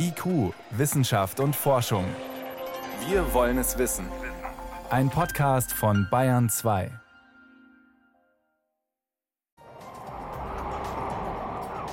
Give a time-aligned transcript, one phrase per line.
[0.00, 2.04] IQ, Wissenschaft und Forschung.
[3.08, 4.06] Wir wollen es wissen.
[4.90, 6.90] Ein Podcast von Bayern 2.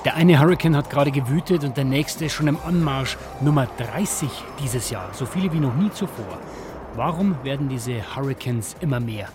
[0.04, 3.16] Der eine Hurricane hat gerade gewütet und der nächste schon im Anmarsch.
[3.40, 4.30] Nummer 30
[4.62, 6.38] dieses Jahr, so viele wie noch nie zuvor.
[6.94, 9.28] Warum werden diese Hurricanes immer mehr?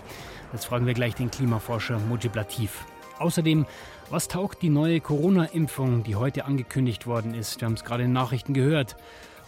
[0.53, 2.85] Jetzt fragen wir gleich den Klimaforscher Mujib Latif.
[3.19, 3.65] Außerdem,
[4.11, 7.61] was taugt die neue Corona-Impfung, die heute angekündigt worden ist?
[7.61, 8.97] Wir haben es gerade in den Nachrichten gehört.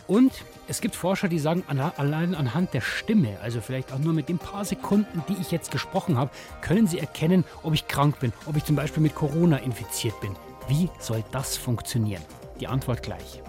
[0.07, 0.32] Und
[0.68, 4.37] es gibt Forscher, die sagen, allein anhand der Stimme, also vielleicht auch nur mit den
[4.37, 8.56] paar Sekunden, die ich jetzt gesprochen habe, können sie erkennen, ob ich krank bin, ob
[8.56, 10.36] ich zum Beispiel mit Corona infiziert bin.
[10.68, 12.23] Wie soll das funktionieren?
[12.59, 13.42] Die Antwort gleich.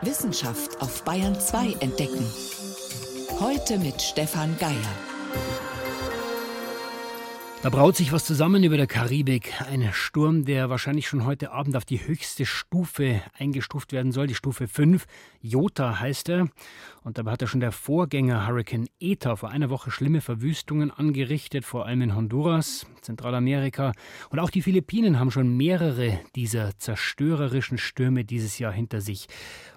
[0.00, 2.26] Wissenschaft auf Bayern 2 entdecken.
[3.40, 4.72] Heute mit Stefan Geier.
[7.64, 9.54] Da braut sich was zusammen über der Karibik.
[9.62, 14.34] Ein Sturm, der wahrscheinlich schon heute Abend auf die höchste Stufe eingestuft werden soll, die
[14.34, 15.06] Stufe 5.
[15.40, 16.48] Jota heißt er.
[17.04, 21.64] Und dabei hat er schon der Vorgänger Hurricane Eta vor einer Woche schlimme Verwüstungen angerichtet,
[21.64, 23.92] vor allem in Honduras, Zentralamerika.
[24.28, 29.26] Und auch die Philippinen haben schon mehrere dieser zerstörerischen Stürme dieses Jahr hinter sich.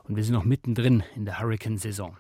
[0.03, 2.17] Und wir sind noch mittendrin in der Hurricane-Saison.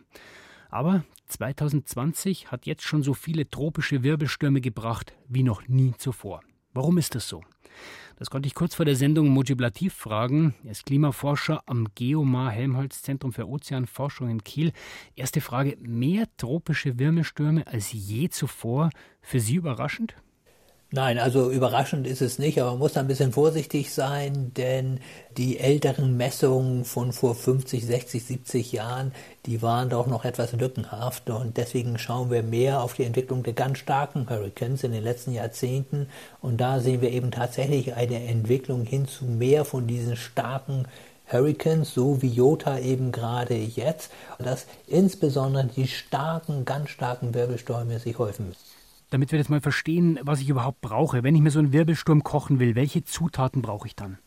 [0.69, 6.41] Aber 2020 hat jetzt schon so viele tropische Wirbelstürme gebracht wie noch nie zuvor.
[6.73, 7.41] Warum ist das so?
[8.17, 10.55] Das konnte ich kurz vor der Sendung Mojib Latif fragen.
[10.63, 14.71] Er ist Klimaforscher am Geomar Helmholtz Zentrum für Ozeanforschung in Kiel.
[15.15, 18.89] Erste Frage: Mehr tropische Wirbelstürme als je zuvor?
[19.21, 20.15] Für Sie überraschend?
[20.89, 25.01] Nein, also überraschend ist es nicht, aber man muss da ein bisschen vorsichtig sein, denn
[25.35, 29.11] die älteren Messungen von vor 50, 60, 70 Jahren,
[29.45, 33.51] die waren doch noch etwas lückenhaft und deswegen schauen wir mehr auf die Entwicklung der
[33.51, 36.07] ganz starken Hurricanes in den letzten Jahrzehnten.
[36.39, 40.87] Und da sehen wir eben tatsächlich eine Entwicklung hin zu mehr von diesen starken
[41.29, 48.17] Hurricanes, so wie Jota eben gerade jetzt, dass insbesondere die starken, ganz starken Wirbelstürme sich
[48.17, 48.66] häufen müssen
[49.09, 51.23] damit wir das mal verstehen, was ich überhaupt brauche.
[51.23, 54.17] Wenn ich mir so einen Wirbelsturm kochen will, welche Zutaten brauche ich dann?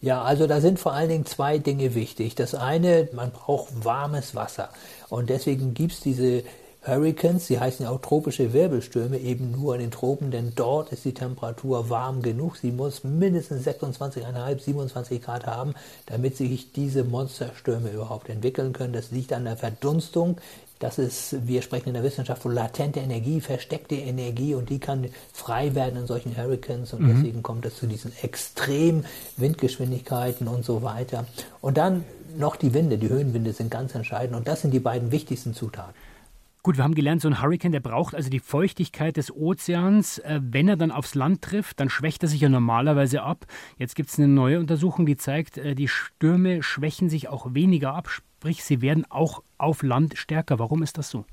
[0.00, 2.34] Ja, also da sind vor allen Dingen zwei Dinge wichtig.
[2.34, 4.68] Das eine, man braucht warmes Wasser.
[5.08, 6.44] Und deswegen gibt es diese
[6.86, 11.06] Hurricanes, die heißen ja auch tropische Wirbelstürme, eben nur in den Tropen, denn dort ist
[11.06, 12.56] die Temperatur warm genug.
[12.58, 15.72] Sie muss mindestens 26,5, 27 Grad haben,
[16.04, 18.92] damit sich diese Monsterstürme überhaupt entwickeln können.
[18.92, 20.36] Das liegt an der Verdunstung
[20.84, 25.08] das ist, wir sprechen in der Wissenschaft von latente Energie, versteckte Energie und die kann
[25.32, 27.14] frei werden in solchen Hurricanes und mhm.
[27.14, 29.06] deswegen kommt es zu diesen extremen
[29.38, 31.26] Windgeschwindigkeiten und so weiter.
[31.62, 32.04] Und dann
[32.36, 35.94] noch die Winde, die Höhenwinde sind ganz entscheidend und das sind die beiden wichtigsten Zutaten.
[36.62, 40.18] Gut, wir haben gelernt, so ein Hurricane, der braucht also die Feuchtigkeit des Ozeans.
[40.18, 43.46] Äh, wenn er dann aufs Land trifft, dann schwächt er sich ja normalerweise ab.
[43.78, 47.94] Jetzt gibt es eine neue Untersuchung, die zeigt, äh, die Stürme schwächen sich auch weniger
[47.94, 48.10] ab,
[48.44, 50.58] sprich, sie werden auch auf Land stärker.
[50.58, 51.24] Warum ist das so?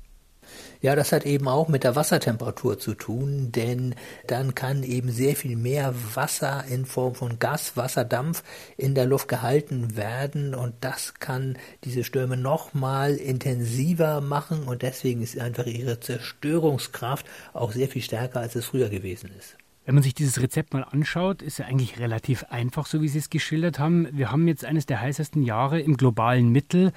[0.80, 3.94] Ja, das hat eben auch mit der Wassertemperatur zu tun, denn
[4.26, 8.42] dann kann eben sehr viel mehr Wasser in Form von Gas, Wasserdampf
[8.78, 15.20] in der Luft gehalten werden und das kann diese Stürme nochmal intensiver machen und deswegen
[15.20, 19.58] ist einfach ihre Zerstörungskraft auch sehr viel stärker, als es früher gewesen ist.
[19.84, 23.18] Wenn man sich dieses Rezept mal anschaut, ist ja eigentlich relativ einfach, so wie Sie
[23.18, 24.06] es geschildert haben.
[24.12, 26.92] Wir haben jetzt eines der heißesten Jahre im globalen Mittel.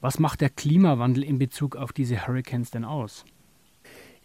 [0.00, 3.24] Was macht der Klimawandel in Bezug auf diese Hurricanes denn aus?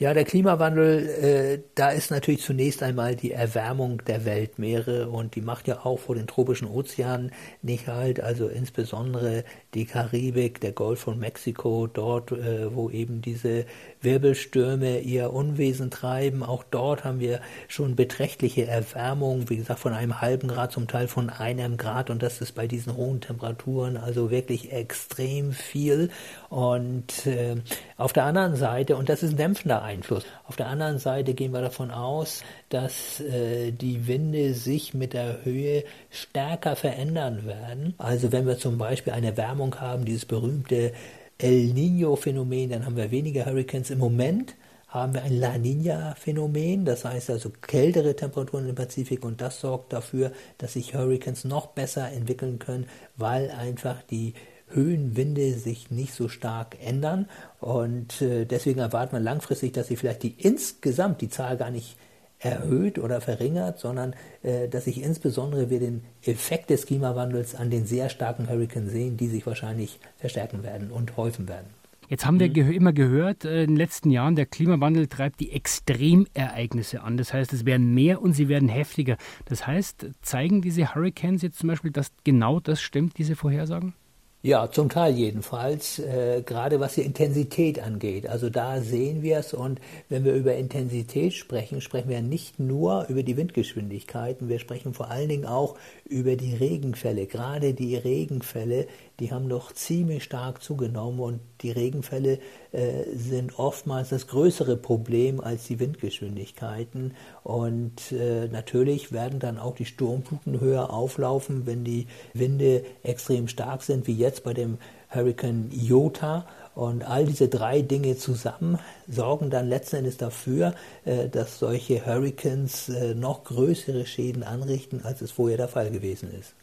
[0.02, 5.42] Ja, der Klimawandel, äh, da ist natürlich zunächst einmal die Erwärmung der Weltmeere und die
[5.42, 9.44] macht ja auch vor den tropischen Ozeanen nicht halt, also insbesondere
[9.74, 13.66] die Karibik, der Golf von Mexiko, dort, äh, wo eben diese
[14.00, 16.44] Wirbelstürme ihr Unwesen treiben.
[16.44, 21.10] Auch dort haben wir schon beträchtliche Erwärmung, wie gesagt, von einem halben Grad, zum Teil
[21.10, 26.10] von einem Grad und das ist bei diesen hohen Temperaturen also wirklich extrem viel.
[26.48, 27.58] Und äh,
[27.98, 31.52] auf der anderen Seite, und das ist ein dämpfender Einfluss, auf der anderen Seite gehen
[31.52, 37.96] wir davon aus, dass äh, die Winde sich mit der Höhe stärker verändern werden.
[37.98, 40.94] Also wenn wir zum Beispiel eine Wärmung haben, dieses berühmte
[41.38, 43.90] El Nino-Phänomen, dann haben wir weniger Hurricanes.
[43.90, 44.56] Im Moment
[44.90, 49.94] haben wir ein La Nina-Phänomen, das heißt also kältere Temperaturen im Pazifik und das sorgt
[49.94, 54.34] dafür, dass sich Hurricanes noch besser entwickeln können, weil einfach die
[54.72, 57.28] Höhenwinde sich nicht so stark ändern
[57.60, 61.98] und äh, deswegen erwartet man langfristig, dass sie vielleicht die insgesamt die Zahl gar nicht
[62.40, 67.86] erhöht oder verringert, sondern äh, dass sich insbesondere wir den Effekt des Klimawandels an den
[67.86, 71.68] sehr starken Hurricanes sehen, die sich wahrscheinlich verstärken werden und häufen werden.
[72.10, 72.54] Jetzt haben wir mhm.
[72.54, 77.18] ge immer gehört, äh, in den letzten Jahren, der Klimawandel treibt die Extremereignisse an.
[77.18, 79.18] Das heißt, es werden mehr und sie werden heftiger.
[79.46, 83.94] Das heißt, zeigen diese Hurricanes jetzt zum Beispiel, dass genau das stimmt, diese Vorhersagen?
[84.42, 88.26] Ja, zum Teil jedenfalls, äh, gerade was die Intensität angeht.
[88.26, 93.06] Also da sehen wir es und wenn wir über Intensität sprechen, sprechen wir nicht nur
[93.10, 95.76] über die Windgeschwindigkeiten, wir sprechen vor allen Dingen auch
[96.10, 97.28] über die Regenfälle.
[97.28, 98.88] Gerade die Regenfälle,
[99.20, 102.40] die haben doch ziemlich stark zugenommen und die Regenfälle
[102.72, 107.14] äh, sind oftmals das größere Problem als die Windgeschwindigkeiten.
[107.44, 113.84] Und äh, natürlich werden dann auch die Sturmfluten höher auflaufen, wenn die Winde extrem stark
[113.84, 114.80] sind, wie jetzt bei dem
[115.10, 116.46] Hurricane Iota.
[116.76, 120.74] Und all diese drei Dinge zusammen sorgen dann letzten Endes dafür,
[121.04, 126.32] äh, dass solche Hurricanes äh, noch größere Schäden anrichten, als es vorher der Fall gewesen
[126.32, 126.54] ist.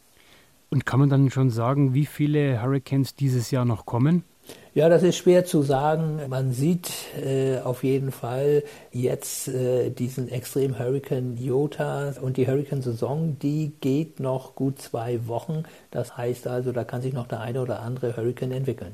[0.69, 4.23] Und kann man dann schon sagen, wie viele Hurricanes dieses Jahr noch kommen?
[4.73, 6.21] Ja, das ist schwer zu sagen.
[6.29, 13.39] Man sieht äh, auf jeden Fall jetzt äh, diesen extremen Hurricane Iota und die Hurricane-Saison,
[13.39, 15.63] die geht noch gut zwei Wochen.
[15.89, 18.93] Das heißt also, da kann sich noch der eine oder andere Hurricane entwickeln.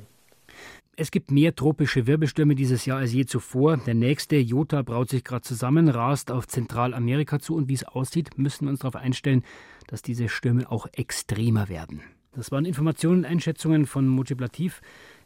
[0.95, 3.77] Es gibt mehr tropische Wirbelstürme dieses Jahr als je zuvor.
[3.77, 8.37] Der nächste, Jota, braut sich gerade zusammen, rast auf Zentralamerika zu und wie es aussieht,
[8.37, 9.43] müssen wir uns darauf einstellen,
[9.87, 12.03] dass diese Stürme auch extremer werden.
[12.35, 14.81] Das waren Informationen und Einschätzungen von Multiplativ.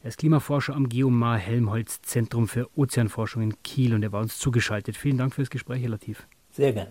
[0.08, 4.40] Er ist Klimaforscher am Geomar Helmholtz Zentrum für Ozeanforschung in Kiel und er war uns
[4.40, 4.96] zugeschaltet.
[4.96, 6.26] Vielen Dank fürs Gespräch, Herr Latif.
[6.50, 6.88] Sehr gern.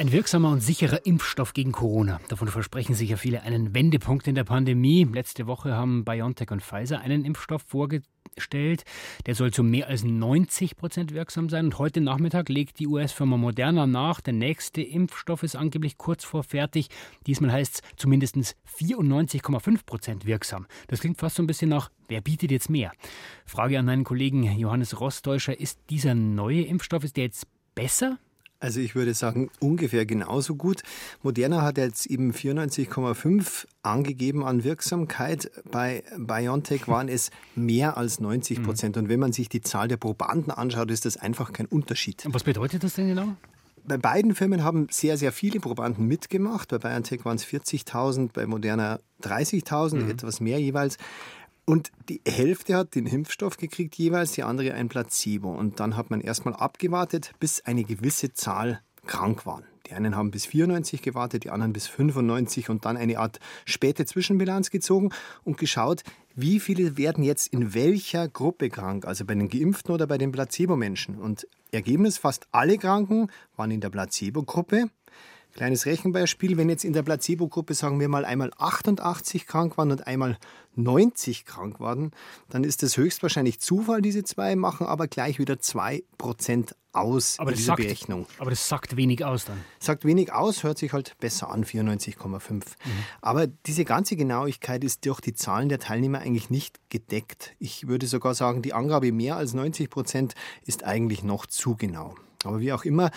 [0.00, 2.22] Ein wirksamer und sicherer Impfstoff gegen Corona.
[2.28, 5.04] Davon versprechen sich ja viele einen Wendepunkt in der Pandemie.
[5.04, 8.84] Letzte Woche haben BioNTech und Pfizer einen Impfstoff vorgestellt.
[9.26, 11.66] Der soll zu mehr als 90 Prozent wirksam sein.
[11.66, 14.22] Und heute Nachmittag legt die US-Firma Moderna nach.
[14.22, 16.88] Der nächste Impfstoff ist angeblich kurz vor fertig.
[17.26, 18.36] Diesmal heißt es zumindest
[18.78, 20.66] 94,5 Prozent wirksam.
[20.88, 22.92] Das klingt fast so ein bisschen nach, wer bietet jetzt mehr?
[23.44, 25.60] Frage an meinen Kollegen Johannes Rostäuscher.
[25.60, 28.16] Ist dieser neue Impfstoff, ist der jetzt besser?
[28.60, 30.82] Also ich würde sagen, ungefähr genauso gut.
[31.22, 35.50] Moderna hat jetzt eben 94,5 angegeben an Wirksamkeit.
[35.70, 38.96] Bei BioNTech waren es mehr als 90 Prozent.
[38.96, 39.02] Mhm.
[39.02, 42.26] Und wenn man sich die Zahl der Probanden anschaut, ist das einfach kein Unterschied.
[42.26, 43.34] Und was bedeutet das denn genau?
[43.84, 46.68] Bei beiden Firmen haben sehr, sehr viele Probanden mitgemacht.
[46.68, 50.10] Bei BioNTech waren es 40.000, bei Moderna 30.000, mhm.
[50.10, 50.98] etwas mehr jeweils.
[51.64, 55.50] Und die Hälfte hat den Impfstoff gekriegt jeweils, die andere ein Placebo.
[55.50, 59.64] Und dann hat man erstmal abgewartet, bis eine gewisse Zahl krank waren.
[59.86, 64.06] Die einen haben bis 94 gewartet, die anderen bis 95 und dann eine Art späte
[64.06, 65.10] Zwischenbilanz gezogen
[65.42, 66.02] und geschaut,
[66.36, 70.30] wie viele werden jetzt in welcher Gruppe krank, also bei den Geimpften oder bei den
[70.30, 71.18] Placebo-Menschen.
[71.18, 74.90] Und Ergebnis, fast alle Kranken waren in der Placebo-Gruppe.
[75.54, 80.06] Kleines Rechenbeispiel, wenn jetzt in der Placebo-Gruppe, sagen wir mal, einmal 88 krank waren und
[80.06, 80.38] einmal
[80.76, 82.12] 90 krank waren,
[82.48, 87.56] dann ist das höchstwahrscheinlich Zufall, diese zwei, machen aber gleich wieder 2% aus aber in
[87.56, 88.26] dieser sagt, Berechnung.
[88.38, 89.58] Aber das sagt wenig aus dann.
[89.78, 92.52] Sagt wenig aus, hört sich halt besser an, 94,5.
[92.52, 92.64] Mhm.
[93.20, 97.54] Aber diese ganze Genauigkeit ist durch die Zahlen der Teilnehmer eigentlich nicht gedeckt.
[97.58, 102.14] Ich würde sogar sagen, die Angabe mehr als 90 Prozent ist eigentlich noch zu genau.
[102.44, 103.10] Aber wie auch immer,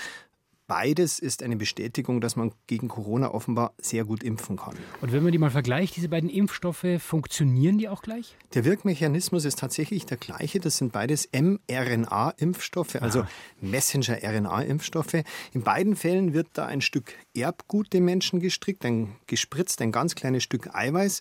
[0.67, 4.75] Beides ist eine Bestätigung, dass man gegen Corona offenbar sehr gut impfen kann.
[5.01, 8.37] Und wenn man die mal vergleicht, diese beiden Impfstoffe, funktionieren die auch gleich?
[8.53, 10.61] Der Wirkmechanismus ist tatsächlich der gleiche.
[10.61, 13.29] Das sind beides mRNA-Impfstoffe, also ah.
[13.59, 15.23] Messenger-RNA-Impfstoffe.
[15.51, 20.15] In beiden Fällen wird da ein Stück Erbgut dem Menschen gestrickt, ein gespritzt, ein ganz
[20.15, 21.19] kleines Stück Eiweiß.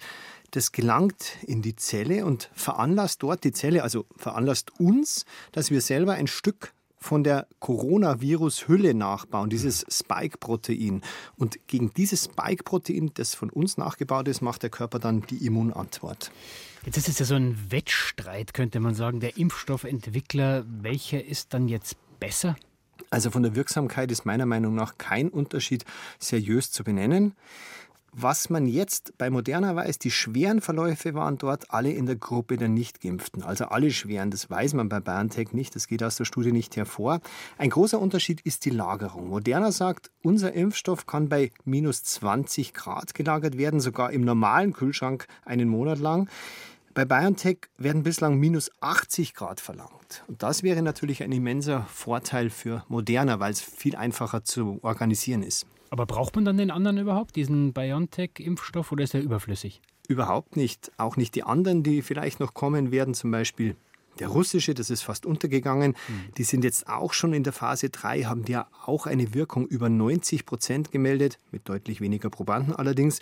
[0.52, 5.80] Das gelangt in die Zelle und veranlasst dort die Zelle, also veranlasst uns, dass wir
[5.80, 11.02] selber ein Stück von der Coronavirus-Hülle nachbauen, dieses Spike-Protein.
[11.36, 16.30] Und gegen dieses Spike-Protein, das von uns nachgebaut ist, macht der Körper dann die Immunantwort.
[16.86, 19.20] Jetzt ist es ja so ein Wettstreit, könnte man sagen.
[19.20, 22.56] Der Impfstoffentwickler, welcher ist dann jetzt besser?
[23.10, 25.84] Also von der Wirksamkeit ist meiner Meinung nach kein Unterschied
[26.18, 27.34] seriös zu benennen.
[28.14, 32.58] Was man jetzt bei Moderna weiß, die schweren Verläufe waren dort alle in der Gruppe
[32.58, 33.42] der Nicht-Geimpften.
[33.42, 36.76] Also alle schweren, das weiß man bei BioNTech nicht, das geht aus der Studie nicht
[36.76, 37.22] hervor.
[37.56, 39.30] Ein großer Unterschied ist die Lagerung.
[39.30, 45.26] Moderna sagt, unser Impfstoff kann bei minus 20 Grad gelagert werden, sogar im normalen Kühlschrank
[45.46, 46.28] einen Monat lang.
[46.92, 50.22] Bei BioNTech werden bislang minus 80 Grad verlangt.
[50.28, 55.42] Und das wäre natürlich ein immenser Vorteil für Moderna, weil es viel einfacher zu organisieren
[55.42, 55.66] ist.
[55.92, 59.82] Aber braucht man dann den anderen überhaupt, diesen BioNTech-Impfstoff, oder ist er überflüssig?
[60.08, 60.90] Überhaupt nicht.
[60.96, 63.76] Auch nicht die anderen, die vielleicht noch kommen werden, zum Beispiel
[64.18, 66.34] Der russische, das ist fast untergegangen, mhm.
[66.36, 69.88] die sind jetzt auch schon in der Phase 3, haben ja auch eine Wirkung über
[69.88, 73.20] 90 Prozent gemeldet, mit deutlich weniger Probanden allerdings.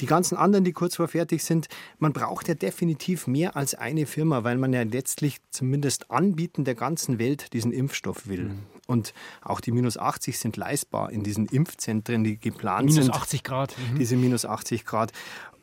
[0.00, 1.68] Die ganzen anderen, die kurz vor fertig sind,
[1.98, 6.74] man braucht ja definitiv mehr als eine Firma, weil man ja letztlich zumindest anbieten der
[6.74, 8.44] ganzen Welt diesen Impfstoff will.
[8.44, 8.58] Mhm.
[8.86, 13.04] Und auch die minus 80 sind leistbar in diesen Impfzentren, die geplant minus sind.
[13.04, 13.76] Minus 80 Grad.
[13.78, 13.98] Mhm.
[13.98, 15.12] Diese minus 80 Grad.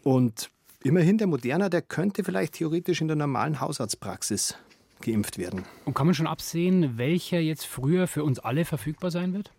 [0.03, 0.49] Und
[0.83, 4.55] immerhin der Moderner, der könnte vielleicht theoretisch in der normalen Hausarztpraxis
[5.01, 5.65] geimpft werden.
[5.85, 9.51] Und kann man schon absehen, welcher jetzt früher für uns alle verfügbar sein wird?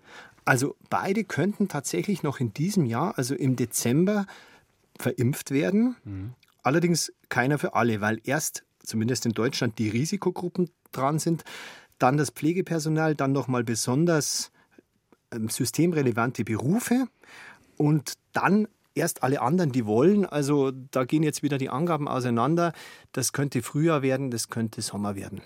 [0.44, 4.26] Also beide könnten tatsächlich noch in diesem Jahr, also im Dezember,
[4.98, 5.96] verimpft werden.
[6.04, 6.34] Mhm.
[6.62, 11.44] Allerdings keiner für alle, weil erst, zumindest in Deutschland, die Risikogruppen dran sind,
[11.98, 14.50] dann das Pflegepersonal, dann nochmal besonders
[15.32, 17.06] ähm, systemrelevante Berufe
[17.76, 20.26] und dann erst alle anderen, die wollen.
[20.26, 22.72] Also da gehen jetzt wieder die Angaben auseinander.
[23.12, 25.42] Das könnte Frühjahr werden, das könnte Sommer werden.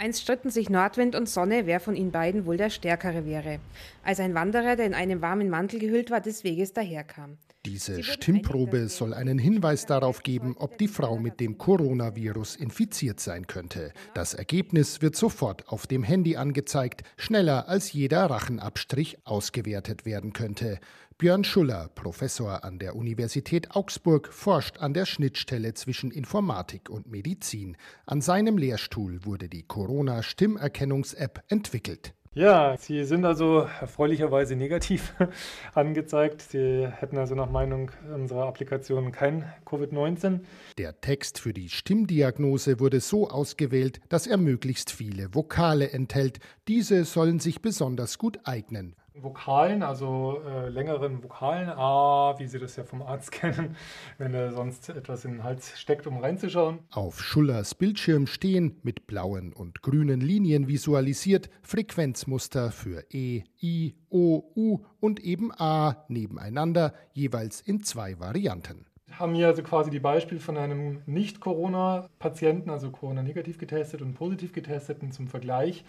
[0.00, 3.58] Einst stritten sich Nordwind und Sonne, wer von ihnen beiden wohl der Stärkere wäre,
[4.04, 7.36] als ein Wanderer, der in einen warmen Mantel gehüllt war, des Weges daherkam.
[7.68, 13.46] Diese Stimmprobe soll einen Hinweis darauf geben, ob die Frau mit dem Coronavirus infiziert sein
[13.46, 13.92] könnte.
[14.14, 20.78] Das Ergebnis wird sofort auf dem Handy angezeigt, schneller als jeder Rachenabstrich ausgewertet werden könnte.
[21.18, 27.76] Björn Schuller, Professor an der Universität Augsburg, forscht an der Schnittstelle zwischen Informatik und Medizin.
[28.06, 32.14] An seinem Lehrstuhl wurde die Corona-Stimmerkennungs-App entwickelt.
[32.38, 35.12] Ja, Sie sind also erfreulicherweise negativ
[35.74, 36.40] angezeigt.
[36.40, 40.42] Sie hätten also nach Meinung unserer Applikation kein Covid-19.
[40.78, 46.38] Der Text für die Stimmdiagnose wurde so ausgewählt, dass er möglichst viele Vokale enthält.
[46.68, 52.76] Diese sollen sich besonders gut eignen Vokalen, also äh, längeren Vokalen, A, wie Sie das
[52.76, 53.76] ja vom Arzt kennen,
[54.18, 56.80] wenn er sonst etwas in den Hals steckt, um reinzuschauen.
[56.90, 64.42] Auf Schullers Bildschirm stehen mit blauen und grünen Linien visualisiert Frequenzmuster für E, I, O,
[64.56, 68.86] U und eben A nebeneinander, jeweils in zwei Varianten.
[69.08, 74.52] Wir haben hier also quasi die Beispiele von einem Nicht-Corona-Patienten, also Corona-negativ getestet und positiv
[74.52, 75.84] getesteten zum Vergleich.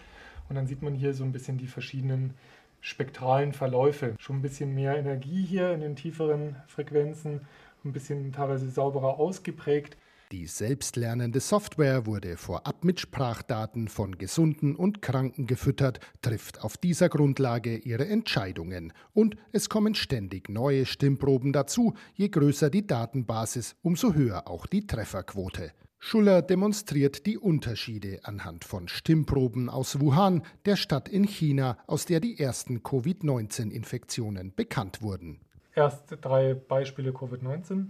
[0.48, 2.34] Und dann sieht man hier so ein bisschen die verschiedenen
[2.80, 4.14] spektralen Verläufe.
[4.18, 7.42] Schon ein bisschen mehr Energie hier in den tieferen Frequenzen,
[7.84, 9.96] ein bisschen teilweise sauberer ausgeprägt.
[10.32, 17.08] Die selbstlernende Software wurde vorab mit Sprachdaten von Gesunden und Kranken gefüttert, trifft auf dieser
[17.08, 18.92] Grundlage ihre Entscheidungen.
[19.12, 21.94] Und es kommen ständig neue Stimmproben dazu.
[22.14, 25.72] Je größer die Datenbasis, umso höher auch die Trefferquote.
[25.99, 32.19] Schuller demonstriert die Unterschiede anhand von Stimmproben aus Wuhan, der Stadt in China, aus der
[32.19, 35.39] die ersten Covid-19-Infektionen bekannt wurden.
[35.73, 37.87] Erst drei Beispiele Covid-19.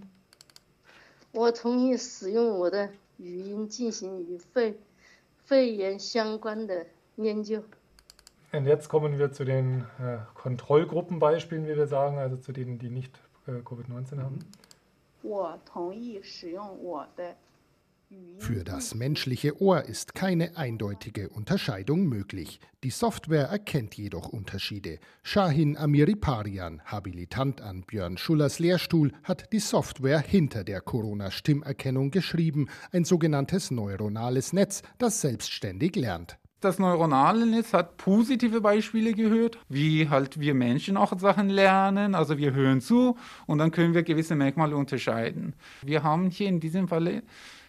[8.53, 12.89] Und jetzt kommen wir zu den äh, Kontrollgruppenbeispielen, wie wir sagen, also zu denen, die
[12.89, 14.39] nicht äh, Covid-19 haben.
[15.25, 17.35] 我同意使用我的
[18.38, 22.58] für das menschliche Ohr ist keine eindeutige Unterscheidung möglich.
[22.82, 24.98] Die Software erkennt jedoch Unterschiede.
[25.22, 33.04] Shahin Amiriparian, Habilitant an Björn Schullers Lehrstuhl, hat die Software hinter der Corona-Stimmerkennung geschrieben, ein
[33.04, 36.38] sogenanntes neuronales Netz, das selbstständig lernt.
[36.60, 42.14] Das neuronale Netz hat positive Beispiele gehört, wie halt wir Menschen auch Sachen lernen.
[42.14, 45.54] Also wir hören zu und dann können wir gewisse Merkmale unterscheiden.
[45.82, 47.22] Wir haben hier in diesem Falle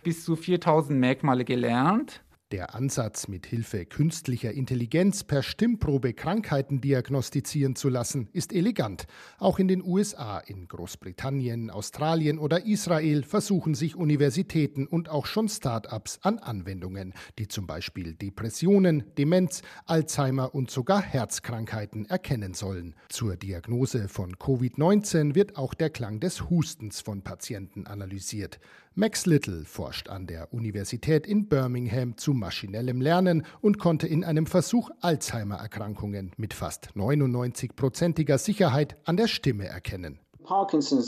[0.04, 2.22] bis zu 4000 Merkmale gelernt.
[2.52, 9.06] Der Ansatz, mit Hilfe künstlicher Intelligenz per Stimmprobe Krankheiten diagnostizieren zu lassen, ist elegant.
[9.38, 15.48] Auch in den USA, in Großbritannien, Australien oder Israel versuchen sich Universitäten und auch schon
[15.48, 22.96] Start-ups an Anwendungen, die zum Beispiel Depressionen, Demenz, Alzheimer und sogar Herzkrankheiten erkennen sollen.
[23.08, 28.60] Zur Diagnose von Covid-19 wird auch der Klang des Hustens von Patienten analysiert.
[28.94, 34.46] Max Little forscht an der Universität in Birmingham zu maschinellem Lernen und konnte in einem
[34.46, 40.20] Versuch Alzheimer-Erkrankungen mit fast 99-prozentiger Sicherheit an der Stimme erkennen.
[40.44, 41.00] Parkinson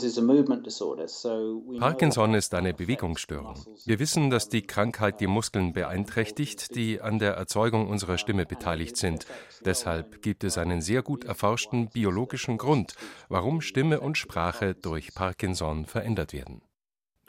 [2.32, 3.62] ist eine Bewegungsstörung.
[3.84, 8.96] Wir wissen, dass die Krankheit die Muskeln beeinträchtigt, die an der Erzeugung unserer Stimme beteiligt
[8.96, 9.26] sind.
[9.62, 12.94] Deshalb gibt es einen sehr gut erforschten biologischen Grund,
[13.28, 16.62] warum Stimme und Sprache durch Parkinson verändert werden.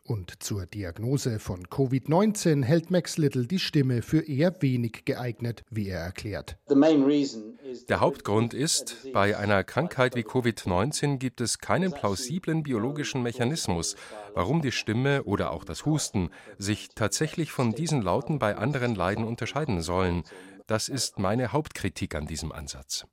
[0.08, 5.90] Und zur Diagnose von Covid-19 hält Max Little die Stimme für eher wenig geeignet, wie
[5.90, 6.60] er erklärt.
[6.70, 13.96] Der Hauptgrund ist, bei einer Krankheit wie Covid-19 gibt es keinen plausiblen biologischen Mechanismus,
[14.36, 19.26] warum die Stimme oder auch das Husten sich tatsächlich von diesen Lauten bei anderen Leiden
[19.26, 20.22] unterscheiden sollen.
[20.68, 23.08] Das ist meine Hauptkritik an diesem Ansatz.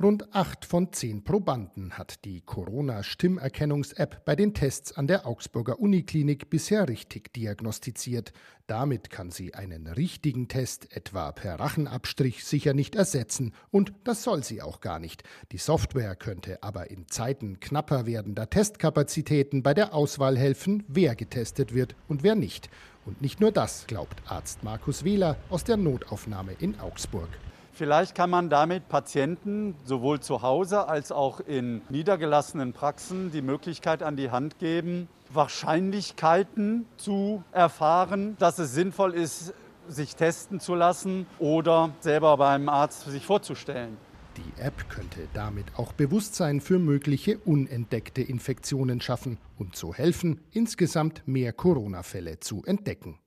[0.00, 6.50] Rund acht von zehn Probanden hat die Corona-Stimmerkennungs-App bei den Tests an der Augsburger Uniklinik
[6.50, 8.32] bisher richtig diagnostiziert.
[8.68, 13.52] Damit kann sie einen richtigen Test, etwa per Rachenabstrich, sicher nicht ersetzen.
[13.72, 15.24] Und das soll sie auch gar nicht.
[15.50, 21.74] Die Software könnte aber in Zeiten knapper werdender Testkapazitäten bei der Auswahl helfen, wer getestet
[21.74, 22.70] wird und wer nicht.
[23.04, 27.30] Und nicht nur das, glaubt Arzt Markus Wehler aus der Notaufnahme in Augsburg.
[27.78, 34.02] Vielleicht kann man damit Patienten sowohl zu Hause als auch in niedergelassenen Praxen die Möglichkeit
[34.02, 39.54] an die Hand geben, Wahrscheinlichkeiten zu erfahren, dass es sinnvoll ist,
[39.86, 43.96] sich testen zu lassen oder selber beim Arzt sich vorzustellen.
[44.36, 51.22] Die App könnte damit auch Bewusstsein für mögliche unentdeckte Infektionen schaffen und so helfen, insgesamt
[51.26, 53.20] mehr Corona-Fälle zu entdecken.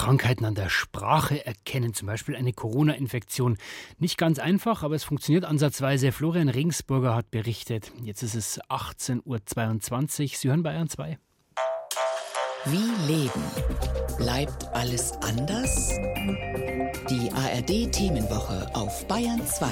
[0.00, 3.58] Krankheiten an der Sprache erkennen, zum Beispiel eine Corona-Infektion.
[3.98, 6.10] Nicht ganz einfach, aber es funktioniert ansatzweise.
[6.10, 7.92] Florian Ringsburger hat berichtet.
[8.02, 10.28] Jetzt ist es 18.22 Uhr.
[10.38, 11.18] Sie hören Bayern 2.
[12.64, 13.42] Wie leben?
[14.16, 15.90] Bleibt alles anders?
[17.10, 19.66] Die ARD-Themenwoche auf Bayern 2.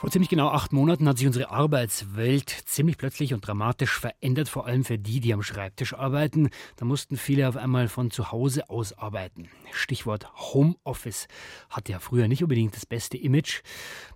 [0.00, 4.64] Vor ziemlich genau acht Monaten hat sich unsere Arbeitswelt ziemlich plötzlich und dramatisch verändert, vor
[4.64, 6.48] allem für die, die am Schreibtisch arbeiten.
[6.76, 9.50] Da mussten viele auf einmal von zu Hause aus arbeiten.
[9.72, 11.28] Stichwort Homeoffice
[11.68, 13.60] hat ja früher nicht unbedingt das beste Image.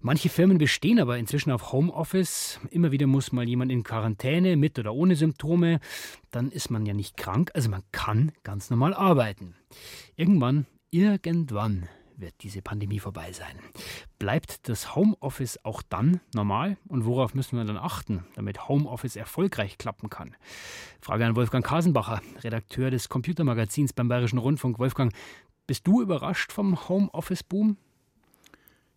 [0.00, 2.60] Manche Firmen bestehen aber inzwischen auf Homeoffice.
[2.70, 5.80] Immer wieder muss mal jemand in Quarantäne mit oder ohne Symptome.
[6.30, 9.54] Dann ist man ja nicht krank, also man kann ganz normal arbeiten.
[10.16, 13.58] Irgendwann, irgendwann wird diese Pandemie vorbei sein.
[14.18, 16.76] Bleibt das Homeoffice auch dann normal?
[16.88, 20.36] Und worauf müssen wir dann achten, damit Homeoffice erfolgreich klappen kann?
[21.00, 24.78] Frage an Wolfgang Kasenbacher, Redakteur des Computermagazins beim Bayerischen Rundfunk.
[24.78, 25.12] Wolfgang,
[25.66, 27.76] bist du überrascht vom Homeoffice-Boom?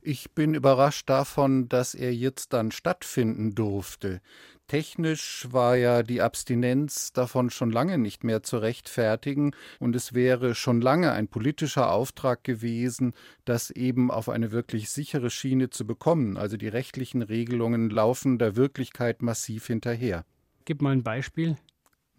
[0.02, 4.22] Ich bin überrascht davon, dass er jetzt dann stattfinden durfte.
[4.68, 10.56] Technisch war ja die Abstinenz davon schon lange nicht mehr zu rechtfertigen und es wäre
[10.56, 13.14] schon lange ein politischer Auftrag gewesen,
[13.46, 16.36] das eben auf eine wirklich sichere Schiene zu bekommen.
[16.36, 20.26] Also die rechtlichen Regelungen laufen der Wirklichkeit massiv hinterher.
[20.66, 21.56] Gib mal ein Beispiel.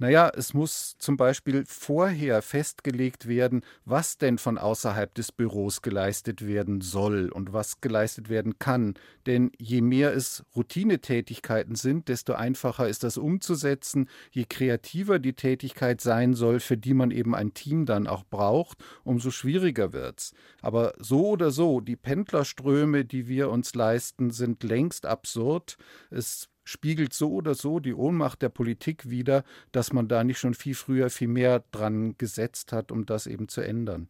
[0.01, 6.47] Naja, es muss zum Beispiel vorher festgelegt werden, was denn von außerhalb des Büros geleistet
[6.47, 8.95] werden soll und was geleistet werden kann.
[9.27, 14.09] Denn je mehr es Routinetätigkeiten sind, desto einfacher ist das umzusetzen.
[14.31, 18.79] Je kreativer die Tätigkeit sein soll, für die man eben ein Team dann auch braucht,
[19.03, 20.33] umso schwieriger wird's.
[20.63, 25.77] Aber so oder so, die Pendlerströme, die wir uns leisten, sind längst absurd.
[26.11, 30.55] Es spiegelt so oder so die Ohnmacht der Politik wider, dass man da nicht schon
[30.55, 34.09] viel früher viel mehr dran gesetzt hat, um das eben zu ändern.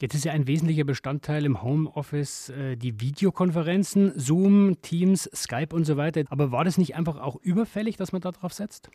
[0.00, 5.84] Jetzt ist ja ein wesentlicher Bestandteil im Homeoffice äh, die Videokonferenzen, Zoom, Teams, Skype und
[5.84, 6.22] so weiter.
[6.30, 8.90] Aber war das nicht einfach auch überfällig, dass man darauf setzt?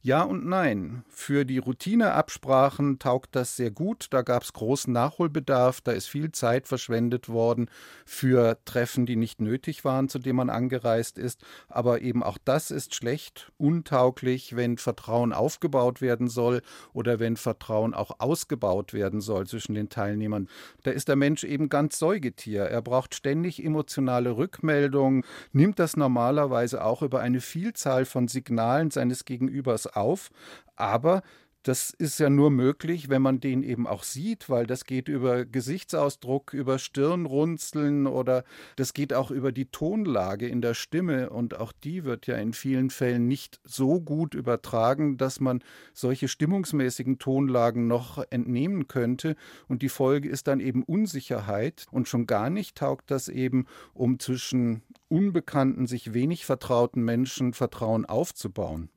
[0.00, 1.02] Ja und nein.
[1.08, 4.06] Für die Routineabsprachen taugt das sehr gut.
[4.10, 5.80] Da gab es großen Nachholbedarf.
[5.80, 7.68] Da ist viel Zeit verschwendet worden
[8.06, 11.42] für Treffen, die nicht nötig waren, zu denen man angereist ist.
[11.68, 17.92] Aber eben auch das ist schlecht, untauglich, wenn Vertrauen aufgebaut werden soll oder wenn Vertrauen
[17.92, 20.48] auch ausgebaut werden soll zwischen den Teilnehmern.
[20.84, 22.62] Da ist der Mensch eben ganz Säugetier.
[22.62, 29.24] Er braucht ständig emotionale Rückmeldungen, nimmt das normalerweise auch über eine Vielzahl von Signalen seines
[29.24, 30.30] Gegenübers auf,
[30.76, 31.22] aber
[31.68, 35.44] das ist ja nur möglich, wenn man den eben auch sieht, weil das geht über
[35.44, 38.44] Gesichtsausdruck, über Stirnrunzeln oder
[38.76, 41.28] das geht auch über die Tonlage in der Stimme.
[41.28, 46.28] Und auch die wird ja in vielen Fällen nicht so gut übertragen, dass man solche
[46.28, 49.36] stimmungsmäßigen Tonlagen noch entnehmen könnte.
[49.66, 51.84] Und die Folge ist dann eben Unsicherheit.
[51.90, 58.06] Und schon gar nicht taugt das eben, um zwischen unbekannten, sich wenig vertrauten Menschen Vertrauen
[58.06, 58.88] aufzubauen.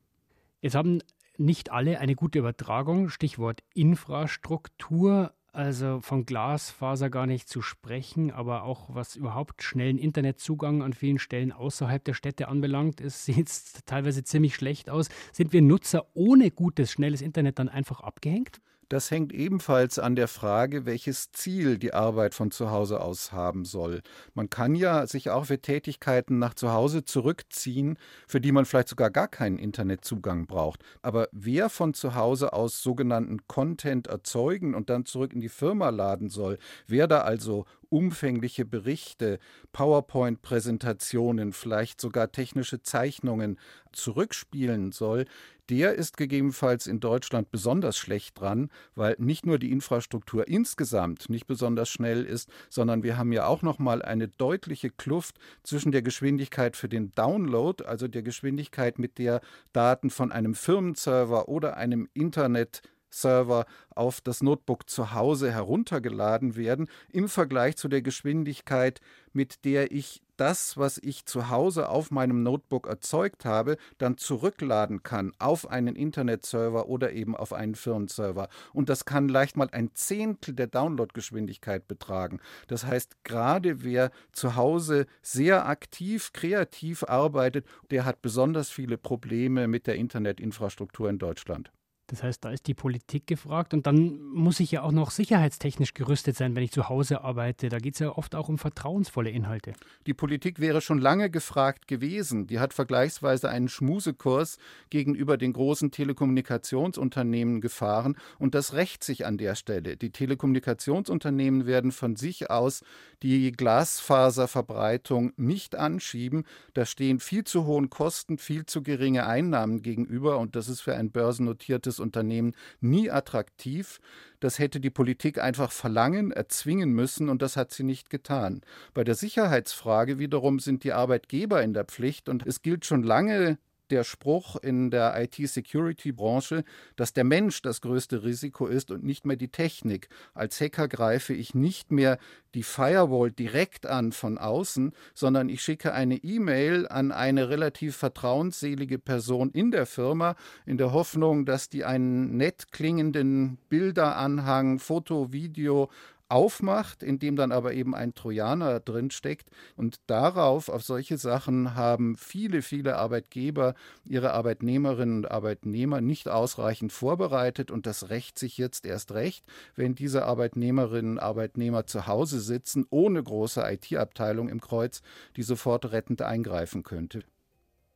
[0.62, 1.00] Jetzt haben
[1.38, 8.62] nicht alle eine gute Übertragung, Stichwort Infrastruktur, also von Glasfaser gar nicht zu sprechen, aber
[8.62, 13.50] auch was überhaupt schnellen Internetzugang an vielen Stellen außerhalb der Städte anbelangt, es sieht
[13.86, 15.08] teilweise ziemlich schlecht aus.
[15.32, 18.60] Sind wir Nutzer ohne gutes, schnelles Internet dann einfach abgehängt?
[18.92, 23.64] Das hängt ebenfalls an der Frage, welches Ziel die Arbeit von zu Hause aus haben
[23.64, 24.02] soll.
[24.34, 27.96] Man kann ja sich auch für Tätigkeiten nach zu Hause zurückziehen,
[28.28, 30.82] für die man vielleicht sogar gar keinen Internetzugang braucht.
[31.00, 35.88] Aber wer von zu Hause aus sogenannten Content erzeugen und dann zurück in die Firma
[35.88, 39.38] laden soll, wer da also umfängliche Berichte,
[39.72, 43.58] PowerPoint-Präsentationen, vielleicht sogar technische Zeichnungen
[43.92, 45.26] zurückspielen soll,
[45.72, 51.46] der ist gegebenenfalls in Deutschland besonders schlecht dran, weil nicht nur die Infrastruktur insgesamt nicht
[51.46, 56.02] besonders schnell ist, sondern wir haben ja auch noch mal eine deutliche Kluft zwischen der
[56.02, 59.40] Geschwindigkeit für den Download, also der Geschwindigkeit, mit der
[59.72, 66.88] Daten von einem Firmenserver oder einem Internet Server auf das Notebook zu Hause heruntergeladen werden,
[67.10, 69.00] im Vergleich zu der Geschwindigkeit,
[69.32, 75.04] mit der ich das, was ich zu Hause auf meinem Notebook erzeugt habe, dann zurückladen
[75.04, 78.48] kann auf einen Internetserver oder eben auf einen Firmenserver.
[78.72, 82.40] Und das kann leicht mal ein Zehntel der Downloadgeschwindigkeit betragen.
[82.66, 89.68] Das heißt, gerade wer zu Hause sehr aktiv, kreativ arbeitet, der hat besonders viele Probleme
[89.68, 91.70] mit der Internetinfrastruktur in Deutschland.
[92.12, 95.94] Das heißt, da ist die Politik gefragt und dann muss ich ja auch noch sicherheitstechnisch
[95.94, 97.70] gerüstet sein, wenn ich zu Hause arbeite.
[97.70, 99.72] Da geht es ja oft auch um vertrauensvolle Inhalte.
[100.06, 102.46] Die Politik wäre schon lange gefragt gewesen.
[102.46, 104.58] Die hat vergleichsweise einen Schmusekurs
[104.90, 109.96] gegenüber den großen Telekommunikationsunternehmen gefahren und das rächt sich an der Stelle.
[109.96, 112.82] Die Telekommunikationsunternehmen werden von sich aus
[113.22, 116.44] die Glasfaserverbreitung nicht anschieben.
[116.74, 120.94] Da stehen viel zu hohen Kosten, viel zu geringe Einnahmen gegenüber und das ist für
[120.94, 124.00] ein börsennotiertes Unternehmen nie attraktiv.
[124.40, 128.60] Das hätte die Politik einfach verlangen, erzwingen müssen und das hat sie nicht getan.
[128.92, 133.58] Bei der Sicherheitsfrage wiederum sind die Arbeitgeber in der Pflicht und es gilt schon lange
[133.92, 136.64] der Spruch in der IT-Security-Branche,
[136.96, 140.08] dass der Mensch das größte Risiko ist und nicht mehr die Technik.
[140.34, 142.18] Als Hacker greife ich nicht mehr
[142.54, 148.98] die Firewall direkt an von außen, sondern ich schicke eine E-Mail an eine relativ vertrauensselige
[148.98, 155.90] Person in der Firma in der Hoffnung, dass die einen nett klingenden Bilderanhang, Foto, Video
[156.32, 159.50] aufmacht, in dem dann aber eben ein Trojaner drin steckt.
[159.76, 166.90] Und darauf, auf solche Sachen, haben viele, viele Arbeitgeber ihre Arbeitnehmerinnen und Arbeitnehmer nicht ausreichend
[166.90, 167.70] vorbereitet.
[167.70, 169.44] Und das rächt sich jetzt erst recht,
[169.76, 175.02] wenn diese Arbeitnehmerinnen und Arbeitnehmer zu Hause sitzen, ohne große IT-Abteilung im Kreuz,
[175.36, 177.20] die sofort rettend eingreifen könnte.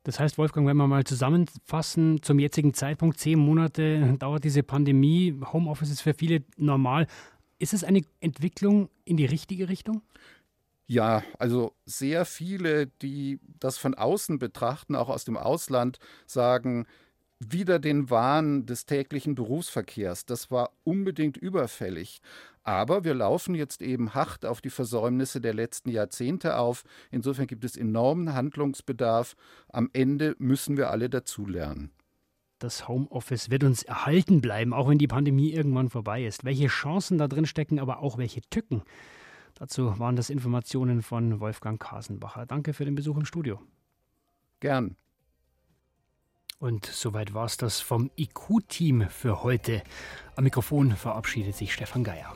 [0.03, 5.37] Das heißt, Wolfgang, wenn wir mal zusammenfassen, zum jetzigen Zeitpunkt, zehn Monate dauert diese Pandemie,
[5.51, 7.07] Homeoffice ist für viele normal.
[7.59, 10.01] Ist es eine Entwicklung in die richtige Richtung?
[10.85, 16.85] Ja, also sehr viele, die das von außen betrachten, auch aus dem Ausland, sagen,
[17.39, 20.25] wieder den Wahn des täglichen Berufsverkehrs.
[20.25, 22.21] Das war unbedingt überfällig.
[22.63, 26.83] Aber wir laufen jetzt eben hart auf die Versäumnisse der letzten Jahrzehnte auf.
[27.11, 29.35] Insofern gibt es enormen Handlungsbedarf.
[29.69, 31.91] Am Ende müssen wir alle dazulernen
[32.59, 36.43] das Homeoffice wird uns erhalten bleiben, auch wenn die Pandemie irgendwann vorbei ist.
[36.43, 38.83] Welche Chancen da drin stecken, aber auch welche Tücken.
[39.55, 42.45] Dazu waren das Informationen von Wolfgang Kasenbacher.
[42.45, 43.59] Danke für den Besuch im Studio.
[44.59, 44.95] Gern.
[46.59, 49.83] Und soweit war es das vom IQ-Team für heute.
[50.35, 52.33] Am Mikrofon verabschiedet sich Stefan Geier.